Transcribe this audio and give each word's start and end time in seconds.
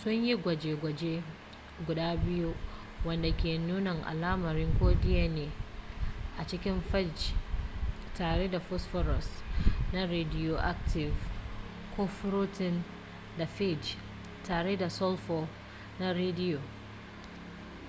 sunyi 0.00 0.32
gwaje-gwaje 0.42 1.12
guda 1.86 2.06
biyu 2.22 2.50
wanda 3.06 3.30
ke 3.40 3.50
nuna 3.66 3.92
alamar 4.10 4.56
ko 4.78 4.86
dna 5.02 5.46
a 6.40 6.42
cikin 6.46 6.80
fage 6.90 7.24
tare 8.16 8.48
da 8.50 8.58
phosphorus 8.66 9.28
na 9.92 10.00
rediyoaktif 10.12 11.14
ko 11.96 12.06
furotin 12.16 12.84
na 13.38 13.46
phage 13.46 13.96
tare 14.46 14.76
da 14.76 14.88
sulfur 14.90 15.48
na 15.98 16.08
rediyo 16.18 16.60